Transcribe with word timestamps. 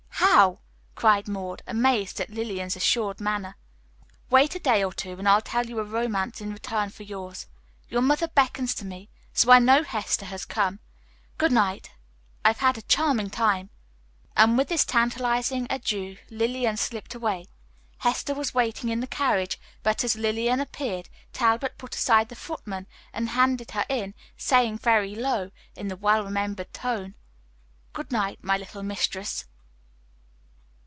"How?" 0.33 0.59
cried 0.95 1.27
Maud, 1.27 1.61
amazed 1.67 2.21
at 2.21 2.29
Lillian's 2.29 2.77
assured 2.77 3.19
manner. 3.19 3.57
"Wait 4.29 4.55
a 4.55 4.59
day 4.59 4.81
or 4.81 4.93
two 4.93 5.11
and, 5.19 5.27
I'll 5.27 5.41
tell 5.41 5.65
you 5.65 5.77
a 5.79 5.83
romance 5.83 6.39
in 6.39 6.53
return 6.53 6.89
for 6.89 7.03
yours. 7.03 7.47
Your 7.89 8.01
mother 8.01 8.29
beckons 8.29 8.73
to 8.75 8.85
me, 8.85 9.09
so 9.33 9.51
I 9.51 9.59
know 9.59 9.83
Hester 9.83 10.23
has 10.27 10.45
come. 10.45 10.79
Good 11.37 11.51
night. 11.51 11.91
I've 12.45 12.59
had 12.59 12.77
a 12.77 12.81
charming 12.83 13.29
time." 13.29 13.71
And 14.37 14.57
with 14.57 14.69
this 14.69 14.85
tantalizing 14.85 15.67
adieu, 15.69 16.15
Lillian 16.29 16.77
slipped 16.77 17.13
away. 17.13 17.47
Hester 17.97 18.33
was 18.33 18.53
waiting 18.53 18.89
in 18.89 19.01
the 19.01 19.07
carriage, 19.07 19.59
but 19.83 20.01
as 20.03 20.15
Lillian 20.15 20.61
appeared, 20.61 21.09
Talbot 21.33 21.77
put 21.77 21.93
aside 21.93 22.29
the 22.29 22.35
footman 22.35 22.87
and 23.11 23.29
handed 23.29 23.71
her 23.71 23.85
in, 23.89 24.13
saying 24.37 24.77
very 24.77 25.13
low, 25.13 25.51
in 25.75 25.89
the 25.89 25.97
well 25.97 26.23
remembered 26.23 26.71
tone: 26.73 27.15
"Good 27.93 28.11
night, 28.13 28.41
my 28.43 28.57
little 28.57 28.81
mistress." 28.83 29.45